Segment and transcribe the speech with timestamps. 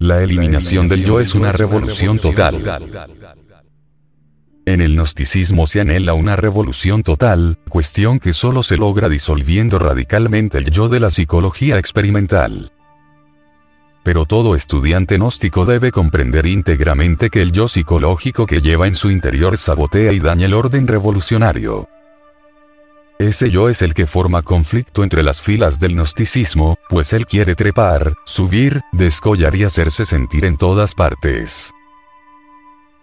[0.00, 2.62] La eliminación del yo es una revolución total.
[4.64, 10.58] En el gnosticismo se anhela una revolución total, cuestión que solo se logra disolviendo radicalmente
[10.58, 12.70] el yo de la psicología experimental.
[14.04, 19.10] Pero todo estudiante gnóstico debe comprender íntegramente que el yo psicológico que lleva en su
[19.10, 21.88] interior sabotea y daña el orden revolucionario.
[23.28, 27.54] Ese yo es el que forma conflicto entre las filas del gnosticismo, pues él quiere
[27.54, 31.74] trepar, subir, descollar y hacerse sentir en todas partes.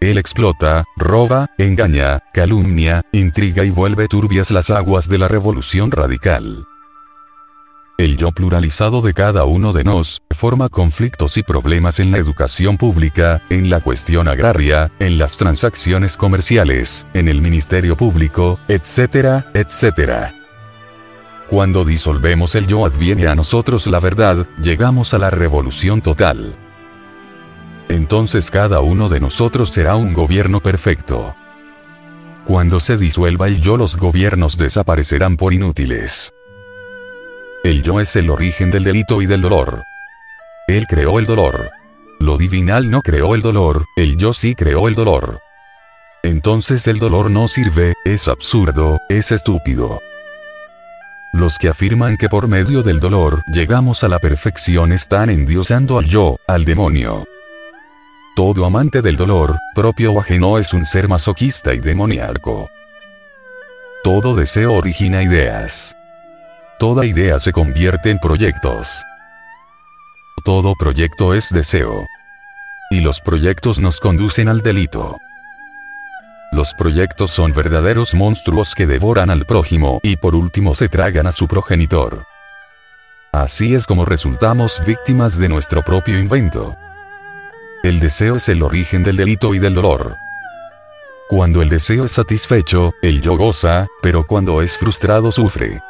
[0.00, 6.66] Él explota, roba, engaña, calumnia, intriga y vuelve turbias las aguas de la revolución radical.
[7.96, 12.76] El yo pluralizado de cada uno de nos, forma conflictos y problemas en la educación
[12.76, 20.34] pública, en la cuestión agraria, en las transacciones comerciales, en el ministerio público, etcétera, etcétera.
[21.48, 26.56] Cuando disolvemos el yo adviene a nosotros la verdad, llegamos a la revolución total.
[27.88, 31.36] Entonces cada uno de nosotros será un gobierno perfecto.
[32.44, 36.34] Cuando se disuelva el yo los gobiernos desaparecerán por inútiles.
[37.84, 39.84] Yo es el origen del delito y del dolor.
[40.68, 41.70] Él creó el dolor.
[42.18, 45.40] Lo divinal no creó el dolor, el yo sí creó el dolor.
[46.22, 50.00] Entonces el dolor no sirve, es absurdo, es estúpido.
[51.34, 56.06] Los que afirman que por medio del dolor llegamos a la perfección están endiosando al
[56.06, 57.26] yo, al demonio.
[58.34, 62.70] Todo amante del dolor, propio o ajeno, es un ser masoquista y demoníaco.
[64.02, 65.94] Todo deseo origina ideas.
[66.84, 69.06] Toda idea se convierte en proyectos.
[70.44, 72.06] Todo proyecto es deseo.
[72.90, 75.16] Y los proyectos nos conducen al delito.
[76.52, 81.32] Los proyectos son verdaderos monstruos que devoran al prójimo y por último se tragan a
[81.32, 82.26] su progenitor.
[83.32, 86.76] Así es como resultamos víctimas de nuestro propio invento.
[87.82, 90.18] El deseo es el origen del delito y del dolor.
[91.30, 95.80] Cuando el deseo es satisfecho, el yo goza, pero cuando es frustrado sufre.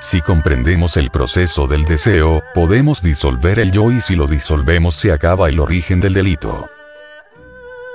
[0.00, 5.12] Si comprendemos el proceso del deseo, podemos disolver el yo y si lo disolvemos se
[5.12, 6.70] acaba el origen del delito.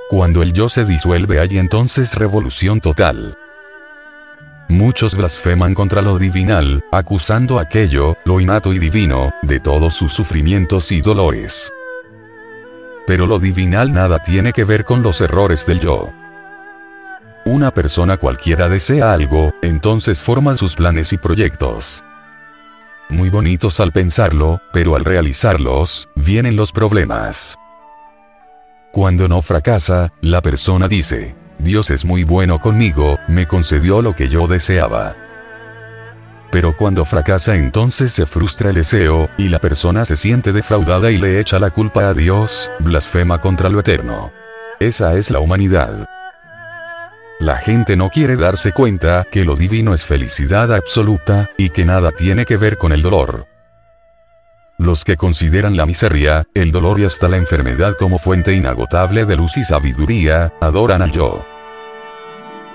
[0.08, 3.36] Cuando el yo se disuelve hay entonces revolución total.
[4.70, 10.92] Muchos blasfeman contra lo divinal, acusando aquello, lo innato y divino, de todos sus sufrimientos
[10.92, 11.74] y dolores.
[13.08, 16.12] Pero lo divinal nada tiene que ver con los errores del yo.
[17.48, 22.04] Una persona cualquiera desea algo, entonces forma sus planes y proyectos.
[23.08, 27.56] Muy bonitos al pensarlo, pero al realizarlos, vienen los problemas.
[28.92, 34.28] Cuando no fracasa, la persona dice, Dios es muy bueno conmigo, me concedió lo que
[34.28, 35.16] yo deseaba.
[36.52, 41.20] Pero cuando fracasa entonces se frustra el deseo, y la persona se siente defraudada y
[41.20, 44.32] le echa la culpa a Dios, blasfema contra lo eterno.
[44.80, 46.08] Esa es la humanidad.
[47.40, 52.12] La gente no quiere darse cuenta que lo divino es felicidad absoluta, y que nada
[52.12, 53.48] tiene que ver con el dolor.
[54.78, 59.36] Los que consideran la miseria, el dolor y hasta la enfermedad como fuente inagotable de
[59.36, 61.46] luz y sabiduría, adoran al yo.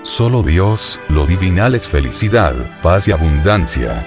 [0.03, 4.05] Solo Dios, lo divinal es felicidad, paz y abundancia.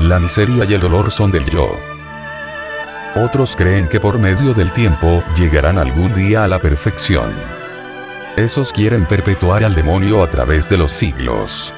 [0.00, 1.70] La miseria y el dolor son del yo.
[3.14, 7.55] Otros creen que por medio del tiempo, llegarán algún día a la perfección.
[8.36, 11.72] Esos quieren perpetuar al demonio a través de los siglos.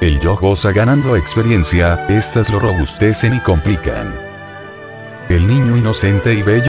[0.00, 4.14] El yo goza ganando experiencia, estas lo robustecen y complican.
[5.30, 6.66] El niño inocente y bello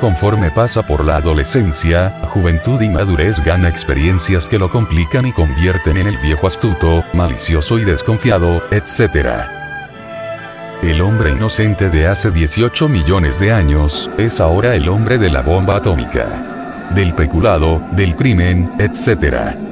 [0.00, 5.98] conforme pasa por la adolescencia, juventud y madurez gana experiencias que lo complican y convierten
[5.98, 9.59] en el viejo astuto, malicioso y desconfiado, etc.
[10.82, 15.42] El hombre inocente de hace 18 millones de años, es ahora el hombre de la
[15.42, 16.88] bomba atómica.
[16.94, 19.69] Del peculado, del crimen, etc.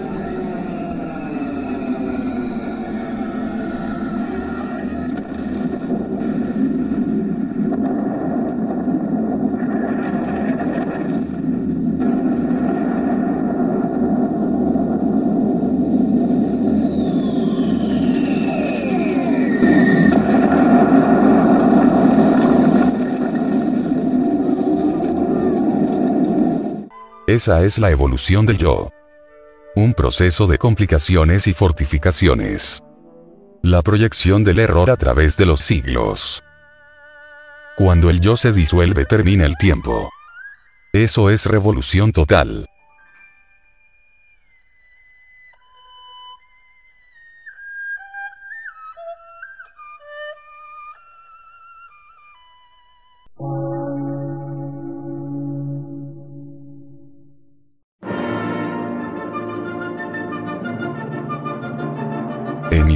[27.38, 28.90] Esa es la evolución del yo.
[29.76, 32.82] Un proceso de complicaciones y fortificaciones.
[33.62, 36.42] La proyección del error a través de los siglos.
[37.76, 40.10] Cuando el yo se disuelve termina el tiempo.
[40.92, 42.66] Eso es revolución total.